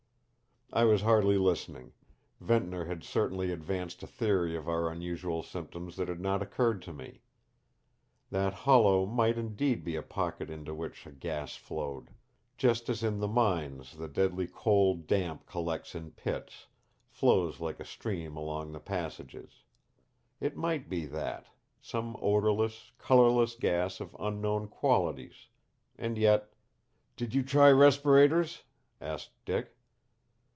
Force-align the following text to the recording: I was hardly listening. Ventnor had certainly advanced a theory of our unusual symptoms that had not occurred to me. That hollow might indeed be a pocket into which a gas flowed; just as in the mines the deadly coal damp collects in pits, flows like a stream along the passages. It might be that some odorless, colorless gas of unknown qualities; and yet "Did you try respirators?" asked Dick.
I 0.73 0.85
was 0.85 1.01
hardly 1.01 1.37
listening. 1.37 1.91
Ventnor 2.39 2.85
had 2.85 3.03
certainly 3.03 3.51
advanced 3.51 4.03
a 4.03 4.07
theory 4.07 4.55
of 4.55 4.69
our 4.69 4.89
unusual 4.89 5.43
symptoms 5.43 5.97
that 5.97 6.07
had 6.07 6.21
not 6.21 6.41
occurred 6.41 6.81
to 6.83 6.93
me. 6.93 7.23
That 8.29 8.53
hollow 8.53 9.05
might 9.05 9.37
indeed 9.37 9.83
be 9.83 9.97
a 9.97 10.01
pocket 10.01 10.49
into 10.49 10.73
which 10.73 11.05
a 11.05 11.11
gas 11.11 11.57
flowed; 11.57 12.11
just 12.57 12.87
as 12.87 13.03
in 13.03 13.19
the 13.19 13.27
mines 13.27 13.97
the 13.97 14.07
deadly 14.07 14.47
coal 14.47 14.95
damp 14.95 15.45
collects 15.45 15.93
in 15.93 16.11
pits, 16.11 16.67
flows 17.09 17.59
like 17.59 17.81
a 17.81 17.85
stream 17.85 18.37
along 18.37 18.71
the 18.71 18.79
passages. 18.79 19.63
It 20.39 20.55
might 20.55 20.87
be 20.87 21.05
that 21.07 21.47
some 21.81 22.15
odorless, 22.21 22.93
colorless 22.97 23.55
gas 23.55 23.99
of 23.99 24.15
unknown 24.17 24.69
qualities; 24.69 25.47
and 25.97 26.17
yet 26.17 26.53
"Did 27.17 27.35
you 27.35 27.43
try 27.43 27.69
respirators?" 27.73 28.63
asked 29.01 29.31
Dick. 29.43 29.75